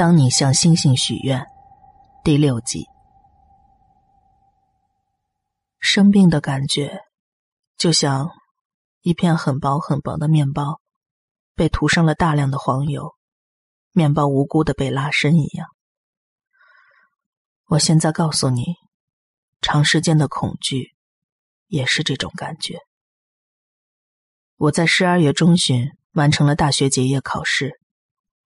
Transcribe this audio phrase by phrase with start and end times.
[0.00, 1.46] 当你向星星许愿，
[2.24, 2.86] 第六集。
[5.78, 7.02] 生病的感觉，
[7.76, 8.30] 就像
[9.02, 10.80] 一片很薄很薄的面包，
[11.54, 13.14] 被涂上了大量的黄油，
[13.92, 15.68] 面包无辜的被拉伸一样。
[17.66, 18.76] 我现在告诉你，
[19.60, 20.94] 长时间的恐惧
[21.66, 22.78] 也是这种感觉。
[24.56, 27.78] 我在十二月中旬完成了大学结业考试，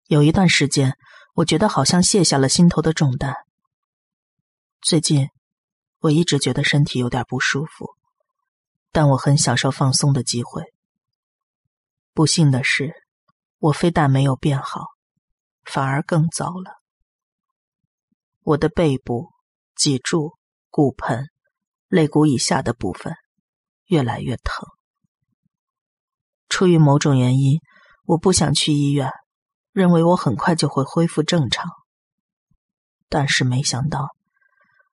[0.05, 0.97] 有一段时间，
[1.33, 3.33] 我觉得好像卸下了心头的重担。
[4.81, 5.29] 最近，
[5.99, 7.89] 我一直觉得身体有点不舒服，
[8.91, 10.63] 但我很享受放松的机会。
[12.13, 12.93] 不幸的是，
[13.57, 14.85] 我非但没有变好，
[15.63, 16.75] 反而更糟了。
[18.43, 19.31] 我的背部、
[19.75, 20.33] 脊柱、
[20.69, 21.29] 骨盆、
[21.87, 23.15] 肋骨以下的部分
[23.85, 24.67] 越来越疼。
[26.47, 27.59] 出于某种原因，
[28.05, 29.09] 我不想去医院，
[29.73, 31.69] 认为我很快就会恢复正常。
[33.09, 34.09] 但是没想到，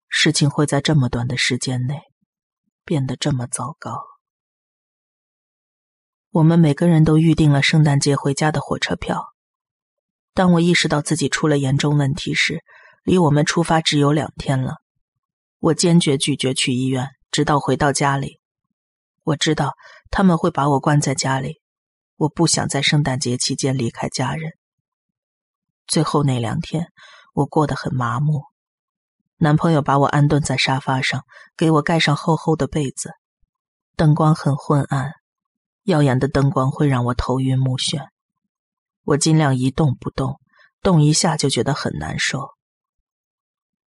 [0.08, 2.00] 事情会在这么短的时间内
[2.84, 4.02] 变得这么糟糕。
[6.30, 9.26] 我们每个人都预定了圣诞节回家的火车票。
[10.32, 12.62] 当我意识到自己出了严重问题时，
[13.02, 14.76] 离我们出发只有两天了。
[15.58, 18.38] 我坚决拒绝去医院，直到回到家里。
[19.24, 19.74] 我知道
[20.10, 21.60] 他们会把我关在家里，
[22.16, 24.52] 我不想在圣诞节期间离开家人。
[25.90, 26.86] 最后那两天，
[27.34, 28.44] 我过得很麻木。
[29.38, 31.24] 男朋友把我安顿在沙发上，
[31.56, 33.10] 给我盖上厚厚的被子。
[33.96, 35.10] 灯光很昏暗，
[35.82, 38.06] 耀眼的灯光会让我头晕目眩。
[39.02, 40.40] 我尽量一动不动，
[40.80, 42.50] 动一下就觉得很难受。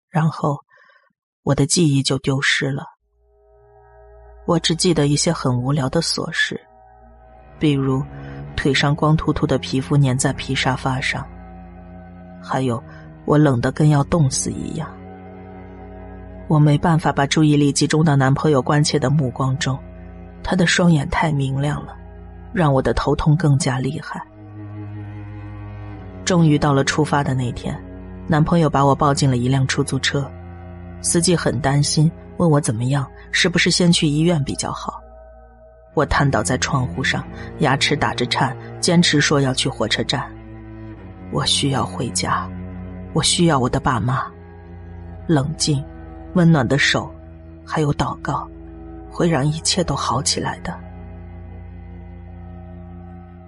[0.08, 0.60] 然后，
[1.44, 2.86] 我的记忆就丢失了。
[4.46, 6.66] 我只记得一些很无聊的琐事，
[7.60, 8.02] 比如
[8.56, 11.28] 腿上光秃秃的皮肤粘在皮沙发上，
[12.42, 12.82] 还有
[13.26, 14.90] 我冷得跟要冻死一样。
[16.48, 19.78] 我没办法把注意力集中到男朋友关切的目光中，
[20.42, 21.96] 他的双眼太明亮了，
[22.52, 24.22] 让我的头痛更加厉害。
[26.26, 27.80] 终于到了出发的那天，
[28.28, 30.30] 男朋友把我抱进了一辆出租车，
[31.02, 33.06] 司机很担心，问我怎么样。
[33.32, 35.00] 是不是先去医院比较好？
[35.94, 37.24] 我瘫倒在窗户上，
[37.60, 40.28] 牙齿打着颤，坚持说要去火车站。
[41.32, 42.50] 我需要回家，
[43.14, 44.26] 我需要我的爸妈。
[45.28, 45.84] 冷静、
[46.34, 47.10] 温暖的手，
[47.66, 48.48] 还有祷告，
[49.10, 50.78] 会让一切都好起来的。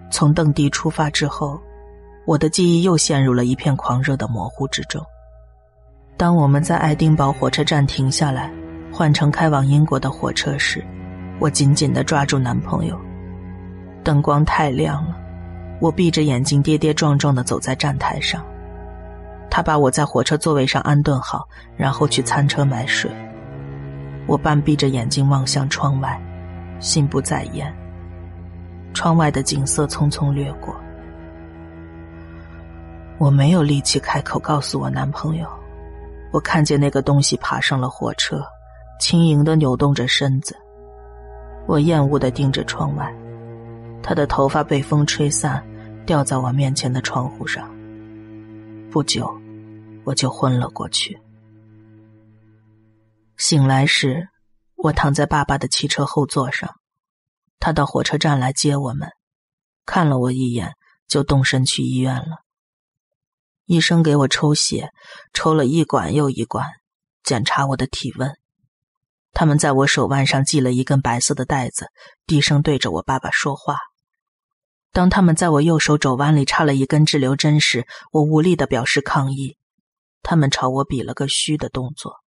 [0.09, 1.59] 从邓迪出发之后，
[2.25, 5.03] 我的记忆又陷入了一片狂热的模糊之中。
[6.17, 8.51] 当我们在爱丁堡火车站停下来。
[8.93, 10.85] 换乘开往英国的火车时，
[11.39, 12.99] 我紧紧的抓住男朋友。
[14.03, 15.15] 灯光太亮了，
[15.81, 18.41] 我闭着眼睛跌跌撞撞的走在站台上。
[19.49, 23.11] 他把我在火车座位上安顿好，然后去餐车买水。
[24.27, 26.17] 我半闭着眼睛望向窗外，
[26.79, 27.75] 心不在焉。
[28.93, 30.73] 窗外的景色匆匆掠过，
[33.17, 35.47] 我没有力气开口告诉我男朋友。
[36.31, 38.41] 我看见那个东西爬上了火车。
[38.99, 40.55] 轻盈的扭动着身子，
[41.65, 43.11] 我厌恶的盯着窗外，
[44.03, 45.59] 他的头发被风吹散，
[46.05, 47.69] 掉在我面前的窗户上。
[48.89, 49.39] 不久，
[50.03, 51.19] 我就昏了过去。
[53.37, 54.27] 醒来时，
[54.75, 56.75] 我躺在爸爸的汽车后座上，
[57.59, 59.09] 他到火车站来接我们，
[59.85, 60.73] 看了我一眼，
[61.07, 62.43] 就动身去医院了。
[63.65, 64.91] 医生给我抽血，
[65.33, 66.67] 抽了一管又一管，
[67.23, 68.37] 检查我的体温。
[69.31, 71.87] 他们在我手腕上系了一根白色的带子，
[72.27, 73.77] 低声对着我爸爸说话。
[74.91, 79.57] 当他们在我右手肘弯里插了一根滞留针时，我无力的表示抗议。
[80.21, 82.21] 他们朝我比了个嘘的动作。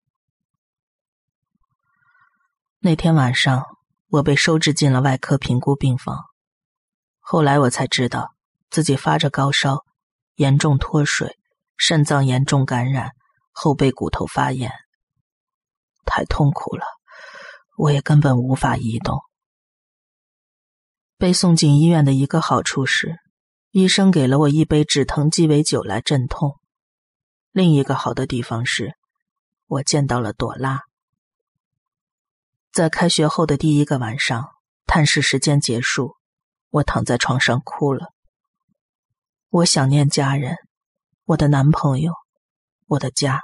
[2.79, 3.65] 那天晚上，
[4.09, 6.17] 我被收治进了外科评估病房。
[7.19, 8.35] 后来我才知道，
[8.71, 9.85] 自己发着高烧，
[10.37, 11.37] 严重脱水，
[11.77, 13.11] 肾脏严重感染，
[13.51, 14.73] 后背骨头发炎。
[16.05, 16.85] 太痛苦了，
[17.77, 19.21] 我也根本无法移动。
[21.23, 23.21] 被送进医院的一个好处是，
[23.71, 26.59] 医生给了我一杯止疼鸡尾酒来镇痛；
[27.53, 28.97] 另一个好的地方是，
[29.69, 30.81] 我见到了朵拉。
[32.73, 34.49] 在开学后的第一个晚上，
[34.85, 36.17] 探视时间结束，
[36.71, 38.09] 我躺在床上哭了。
[39.49, 40.57] 我想念家人，
[41.27, 42.15] 我的男朋友，
[42.89, 43.43] 我的家。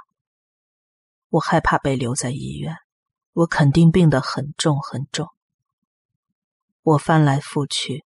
[1.29, 2.75] 我害怕被留在医院，
[3.31, 5.29] 我肯定病得很重很重。
[6.89, 8.03] 我翻来覆去，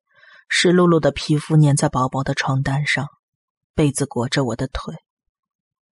[0.50, 3.08] 湿漉漉的皮肤粘在薄薄的床单上，
[3.74, 4.96] 被子裹着我的腿，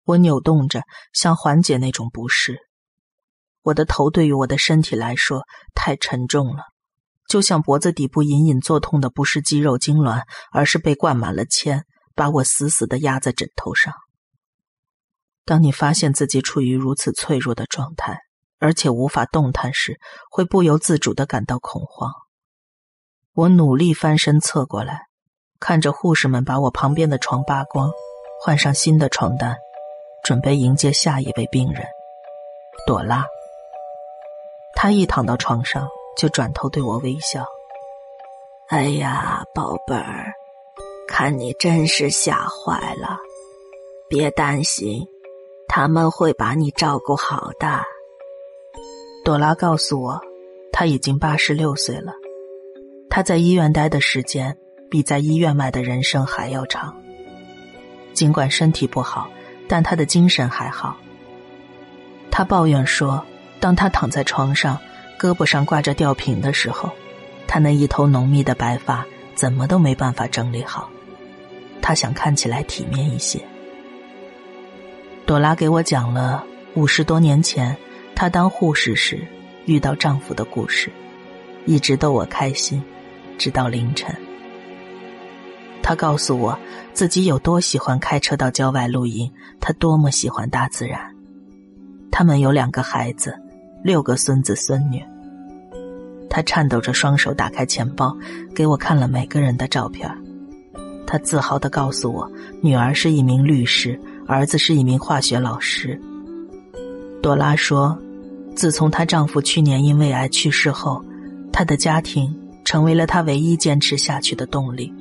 [0.05, 0.81] 我扭动着，
[1.13, 2.57] 想缓解那种不适。
[3.61, 5.43] 我的头对于我的身体来说
[5.75, 6.63] 太沉重了，
[7.27, 11.83] 就像脖子底部隐隐作痛的不是肌肉痉挛，而是被灌满了铅，
[12.15, 13.93] 把我死死的压在枕头上。
[15.45, 18.17] 当你发现自己处于如此脆弱的状态，
[18.57, 19.99] 而且无法动弹时，
[20.31, 22.11] 会不由自主的感到恐慌。
[23.39, 25.03] 我努力翻身侧过来，
[25.61, 27.89] 看着护士们把我旁边的床扒光，
[28.43, 29.55] 换上新的床单。
[30.25, 31.81] 准备迎接下一位病人，
[32.85, 33.25] 朵拉。
[34.75, 35.87] 她一躺到床上，
[36.17, 37.45] 就转头对我微笑。
[38.67, 40.33] 哎呀，宝贝儿，
[41.07, 43.17] 看你真是吓坏了。
[44.09, 45.07] 别担心，
[45.69, 47.81] 他们会把你照顾好的。
[49.23, 50.19] 朵拉告诉我，
[50.73, 52.11] 她已经八十六岁了，
[53.09, 54.55] 她在医院待的时间
[54.89, 56.95] 比在医院外的人生还要长。
[58.13, 59.29] 尽管身体不好。
[59.71, 60.97] 但他的精神还好。
[62.31, 63.23] 他抱怨说
[63.61, 64.79] ：“当他躺在床上，
[65.19, 66.91] 胳膊上挂着吊瓶的时候，
[67.45, 70.89] 他那一头浓密的白发怎么都没办法整理好。
[71.83, 73.39] 他想看起来体面一些。”
[75.27, 77.77] 朵拉给我讲了五十多年前
[78.15, 79.23] 她当护士时
[79.67, 80.91] 遇到丈夫的故事，
[81.67, 82.83] 一直逗我开心，
[83.39, 84.15] 直到凌晨。
[85.81, 86.55] 他告诉我
[86.93, 90.99] 自己有多喜欢开车到郊外露营，他多么喜欢大自然。
[92.11, 93.33] 他们有两个孩子，
[93.83, 95.01] 六个孙子孙女。
[96.29, 98.15] 他颤抖着双手打开钱包，
[98.53, 100.07] 给我看了每个人的照片。
[101.07, 102.29] 他自豪的告诉我，
[102.61, 105.99] 女儿是一名律师，儿子是一名化学老师。
[107.19, 107.97] 朵拉说，
[108.55, 111.03] 自从她丈夫去年因胃癌去世后，
[111.51, 112.31] 她的家庭
[112.69, 114.93] 成为了他唯一坚持下去的动力。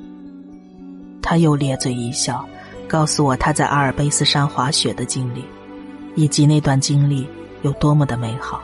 [1.21, 2.43] 他又咧嘴一笑，
[2.87, 5.45] 告诉我他在阿尔卑斯山滑雪的经历，
[6.15, 7.27] 以及那段经历
[7.61, 8.59] 有多么的美好。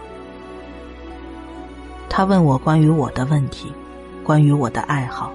[2.09, 3.71] 他问我关于我的问题，
[4.23, 5.31] 关于我的爱好。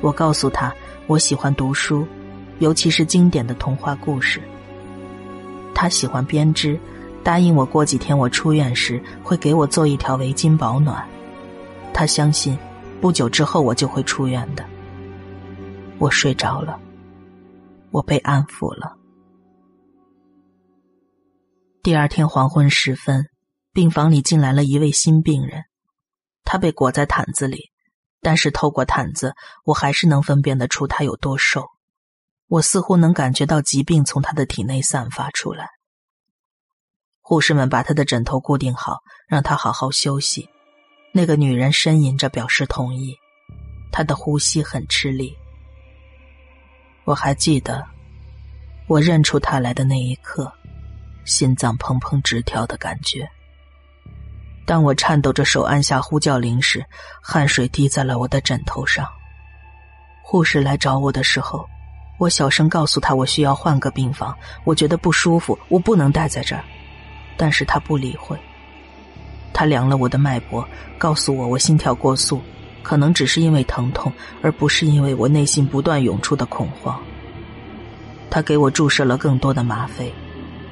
[0.00, 0.72] 我告诉他
[1.08, 2.06] 我喜欢读书，
[2.60, 4.40] 尤其是经典的童话故事。
[5.74, 6.78] 他喜欢编织，
[7.24, 11.04] 答应我过几天我出院时会给我做一条围巾保暖。
[11.92, 12.56] 他相信
[13.00, 14.68] 不久之后我就会出院的。
[15.98, 16.80] 我睡着了，
[17.90, 18.96] 我被安抚了。
[21.82, 23.26] 第二天黄昏时分，
[23.72, 25.64] 病房里进来了一位新病人，
[26.44, 27.70] 他被裹在毯子里，
[28.20, 29.34] 但是透过毯子，
[29.64, 31.66] 我还是能分辨得出他有多瘦。
[32.48, 35.68] 我似乎能感觉到疾病从他的体内散发出来。
[37.20, 38.98] 护士们把他的枕头固定好，
[39.28, 40.48] 让他好好休息。
[41.12, 43.18] 那个女人呻吟着表示同意，
[43.90, 45.36] 她的呼吸很吃力。
[47.04, 47.84] 我还记得，
[48.86, 50.52] 我认出他来的那一刻，
[51.24, 53.28] 心脏砰砰直跳的感觉。
[54.66, 56.84] 当我颤抖着手按下呼叫铃时，
[57.22, 59.08] 汗水滴在了我的枕头上。
[60.22, 61.66] 护士来找我的时候，
[62.18, 66.62] 我小声告诉他我需要换个病房，我觉得不舒服，我不能待在这儿。
[67.38, 68.38] 但是他不理会。
[69.52, 70.66] 他量了我的脉搏，
[70.98, 72.40] 告诉我我心跳过速。
[72.80, 76.98] 可能只是因为疼痛，而不是因为我内心不断涌出的恐慌。
[78.30, 80.10] 他给我注射了更多的吗啡，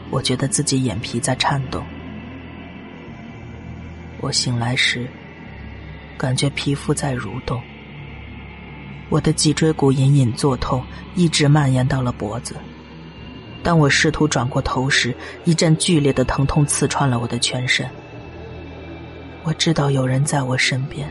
[0.08, 1.84] 我觉得自己眼皮在颤动。
[4.20, 5.06] 我醒来时，
[6.16, 7.60] 感觉皮肤在蠕动。
[9.10, 10.82] 我的脊椎骨隐隐作痛，
[11.16, 12.56] 一直蔓延到了脖子。
[13.62, 15.14] 当我试图转过头时，
[15.44, 17.86] 一阵剧烈的疼痛刺穿了我的全身。
[19.46, 21.08] 我知道有人在我身边。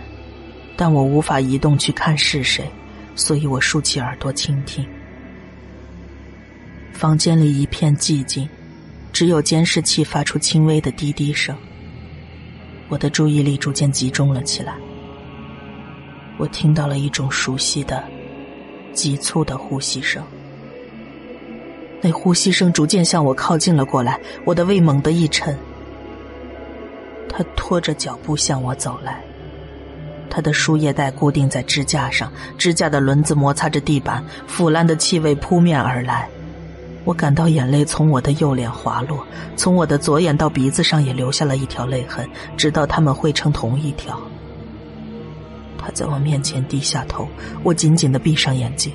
[0.78, 2.70] 但我无法移动去看是谁，
[3.16, 4.86] 所以我竖起耳朵倾听。
[6.92, 8.50] 房间里一片寂静，
[9.14, 11.56] 只有监视器发出轻微的滴滴声。
[12.90, 14.76] 我的注意力逐渐集中了起来。
[16.38, 18.04] 我听到了一种熟悉的、
[18.92, 20.22] 急促的呼吸声。
[22.02, 25.58] 那呼吸声逐渐向我靠近了过来，我的胃猛地一沉。
[27.38, 29.22] 他拖着脚步向我走来。
[30.30, 36.30] 他的输液带固定在支架上，支架的轮子摩擦着地板，腐烂的气味扑面而来。
[37.04, 39.26] 我感到眼泪从我的右脸滑落，
[39.58, 44.18] 从我的左眼到鼻子上也留下了一条泪痕，直到它们汇成同一条。
[45.78, 47.28] 他在我面前低下头，
[47.64, 48.92] 我紧紧的闭上眼睛。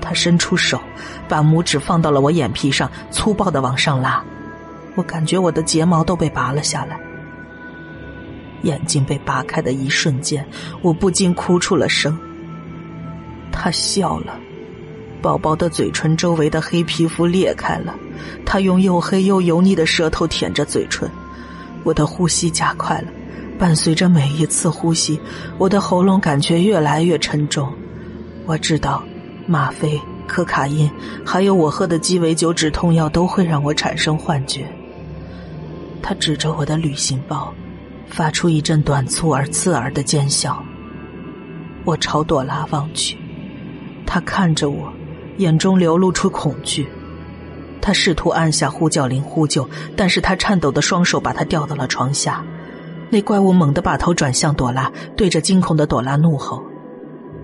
[0.00, 0.80] 他伸出手，
[1.28, 4.22] 把拇指放到了我眼皮上，粗暴的往上拉。
[4.94, 7.00] 我感觉我的睫毛都被拔了下来。
[8.62, 10.46] 眼睛被扒开的一瞬间，
[10.80, 12.18] 我不禁哭出了声。
[13.50, 14.38] 他笑了，
[15.20, 17.94] 薄薄的嘴唇周围的黑皮肤裂开了，
[18.44, 21.08] 他用又黑又油腻的舌头舔着嘴唇，
[21.84, 23.08] 我的呼吸加快了，
[23.58, 25.20] 伴随着每一次呼吸，
[25.58, 27.72] 我的喉咙感觉越来越沉重。
[28.46, 29.04] 我知道，
[29.46, 30.90] 吗啡、可卡因，
[31.24, 34.66] 还有我喝的鸡尾酒止痛药都会让我产生幻觉。
[36.02, 37.54] 他指着我的旅行包，
[38.12, 40.62] 发出一阵短促而刺耳的尖笑。
[41.84, 43.16] 我朝朵拉望去，
[44.06, 44.92] 他看着我。
[45.38, 46.86] 眼中流露出恐惧，
[47.80, 52.44] 他试图按下呼叫铃呼救，但是他颤抖的双手把他吊到了床下。
[53.08, 56.62] 那怪物猛地把头转向朵拉，对着惊恐的朵拉怒吼。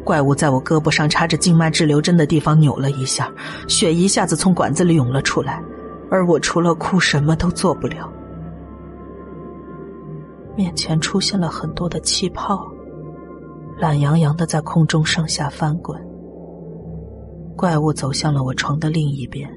[0.05, 3.33] 怪物在我胳膊上插着静脉滞留针的地方扭了一下，
[3.67, 5.63] 血一下子从管子里涌了出来，
[6.11, 8.13] 而我除了哭什么都做不了。
[10.59, 12.67] 面前出现了很多的气泡，
[13.79, 15.97] 懒洋洋的在空中上下翻滚。
[17.57, 19.49] 怪物走向了我床的另一边。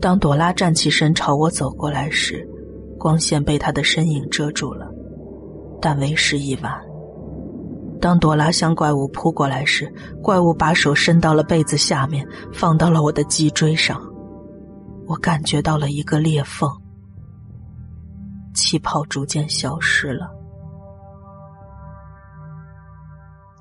[0.00, 2.44] 当朵拉站起身朝我走过来时，
[2.98, 4.90] 光线被她的身影遮住了，
[5.80, 6.72] 但为时已晚。
[8.00, 9.88] 当朵拉向怪物扑过来时，
[10.20, 14.02] 怪物把手伸到了被子下面，放到了我的脊椎上。
[15.06, 16.68] 我感觉到了一个裂缝，
[18.54, 20.30] 气泡逐渐消失了。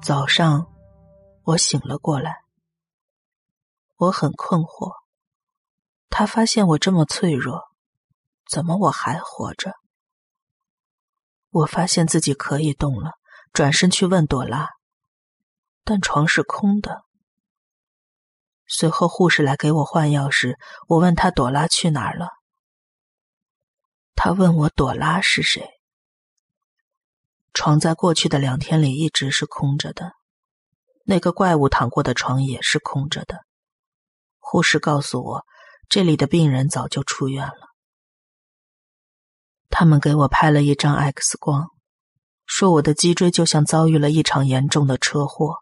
[0.01, 0.67] 早上，
[1.43, 2.41] 我醒了过来。
[3.97, 4.93] 我很困惑，
[6.09, 7.61] 他发现我这么脆弱，
[8.49, 9.75] 怎么我还活着？
[11.51, 13.11] 我发现自己可以动了，
[13.53, 14.69] 转身去问朵拉，
[15.83, 17.03] 但床是空的。
[18.65, 20.57] 随后护士来给我换药时，
[20.87, 22.40] 我问他朵拉去哪儿了。
[24.15, 25.67] 他问我朵拉是谁。
[27.53, 30.13] 床在过去的两天里一直是空着的，
[31.03, 33.39] 那个怪物躺过的床也是空着的。
[34.39, 35.45] 护士告诉我，
[35.89, 37.69] 这里的病人早就出院了。
[39.69, 41.67] 他们给我拍了一张 X 光，
[42.45, 45.55] 说我的脊椎就像遭遇了一场严重的车祸，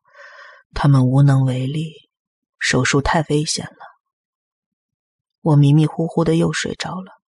[0.73, 2.09] 他们无能为力，
[2.57, 3.85] 手术太危险了。
[5.41, 7.18] 我迷迷糊糊的又睡着了，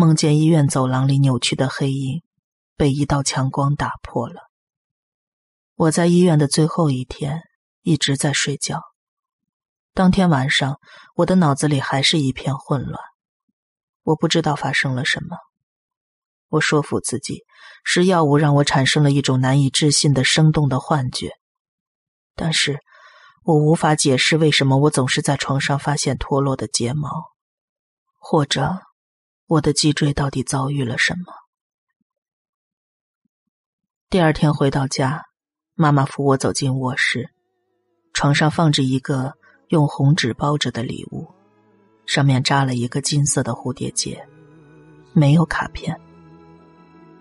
[0.00, 2.22] 梦见医院走廊里扭曲的黑影
[2.74, 4.40] 被一道强光打破了。
[5.74, 7.42] 我在医院的最后一天
[7.82, 8.80] 一直在睡觉。
[9.92, 10.80] 当天晚上，
[11.16, 12.98] 我的脑子里还是一片混乱，
[14.02, 15.36] 我不知道发生了什么。
[16.48, 17.44] 我说服自己，
[17.84, 21.32] 是药物让我产生了一种难以置信的生动的幻觉，
[22.34, 22.78] 但是
[23.44, 27.10] 我无法解释为什么我总是在床上发现脱落的睫毛，
[28.16, 28.78] 或者
[29.50, 31.34] 我的脊椎到底遭遇了什么。
[34.08, 35.26] 第二天回到家，
[35.74, 37.30] 妈妈扶我走进卧室，
[38.12, 39.34] 床上放着一个。
[39.70, 41.32] 用红纸包着的礼物，
[42.04, 44.26] 上面扎了一个金色的蝴蝶结，
[45.12, 45.96] 没有卡片。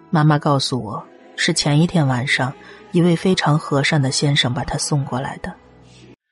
[0.09, 1.07] 妈妈告诉我，
[1.37, 2.51] 是前一天晚上
[2.91, 5.55] 一位非常和善的先生把他送过来的，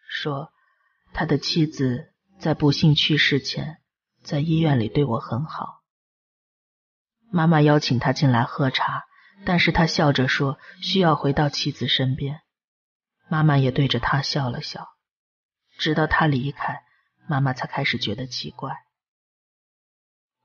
[0.09, 0.51] 说
[1.13, 3.77] 他的妻子在不幸去世前，
[4.23, 5.83] 在医院里对我很好。
[7.31, 9.05] 妈妈邀请他进来喝茶，
[9.45, 12.41] 但是他笑着说需要回到妻子身边。
[13.29, 14.87] 妈妈也对着他笑了笑。
[15.77, 16.83] 直到他离开，
[17.27, 18.75] 妈妈才开始觉得奇怪。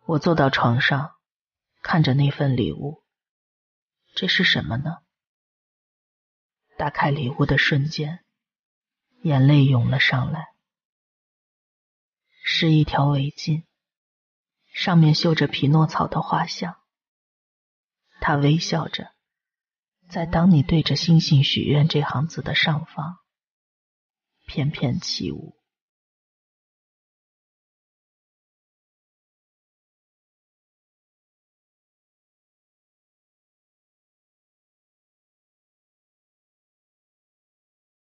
[0.05, 1.15] 我坐到床上，
[1.81, 3.03] 看着那份礼物，
[4.15, 4.99] 这是什么呢？
[6.77, 8.25] 打开礼物的瞬间，
[9.23, 10.49] 眼泪涌了上来。
[12.43, 13.65] 是一条围巾，
[14.73, 16.77] 上面绣着匹诺曹的画像。
[18.21, 19.13] 他微笑着，
[20.09, 23.19] 在“当你对着星星许愿”这行字的上方。
[24.47, 25.62] 翩翩起舞。